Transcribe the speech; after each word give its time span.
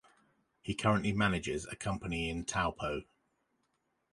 He 0.63 0.73
currently 0.73 1.11
manages 1.11 1.67
a 1.67 1.75
company 1.75 2.27
in 2.27 2.43
Taupo. 2.45 3.03